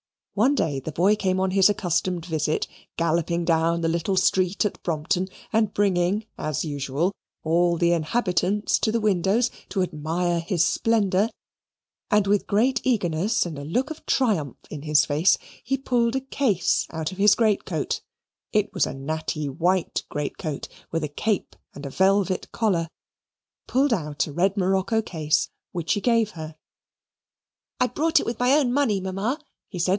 One 0.33 0.55
day 0.55 0.79
the 0.79 0.93
boy 0.93 1.15
came 1.15 1.39
on 1.39 1.51
his 1.51 1.69
accustomed 1.69 2.25
visit, 2.25 2.65
galloping 2.97 3.45
down 3.45 3.81
the 3.81 3.89
little 3.89 4.15
street 4.15 4.65
at 4.65 4.81
Brompton, 4.81 5.27
and 5.53 5.73
bringing, 5.73 6.25
as 6.39 6.65
usual, 6.65 7.11
all 7.43 7.77
the 7.77 7.91
inhabitants 7.91 8.79
to 8.79 8.91
the 8.91 9.01
windows 9.01 9.51
to 9.69 9.83
admire 9.83 10.39
his 10.39 10.65
splendour, 10.65 11.29
and 12.09 12.25
with 12.25 12.47
great 12.47 12.81
eagerness 12.83 13.45
and 13.45 13.59
a 13.59 13.63
look 13.65 13.91
of 13.91 14.03
triumph 14.07 14.57
in 14.71 14.83
his 14.83 15.05
face, 15.05 15.37
he 15.63 15.77
pulled 15.77 16.15
a 16.15 16.21
case 16.21 16.87
out 16.89 17.11
of 17.11 17.19
his 17.19 17.35
great 17.35 17.63
coat 17.65 18.01
it 18.51 18.73
was 18.73 18.87
a 18.87 18.95
natty 18.95 19.49
white 19.49 20.03
great 20.09 20.39
coat, 20.39 20.67
with 20.91 21.03
a 21.03 21.09
cape 21.09 21.55
and 21.75 21.85
a 21.85 21.91
velvet 21.91 22.51
collar 22.51 22.87
pulled 23.67 23.93
out 23.93 24.25
a 24.25 24.33
red 24.33 24.57
morocco 24.57 25.03
case, 25.03 25.49
which 25.73 25.93
he 25.93 26.01
gave 26.01 26.31
her. 26.31 26.55
"I 27.79 27.85
bought 27.87 28.19
it 28.19 28.25
with 28.25 28.39
my 28.39 28.53
own 28.53 28.73
money, 28.73 28.99
Mamma," 28.99 29.37
he 29.67 29.77
said. 29.77 29.89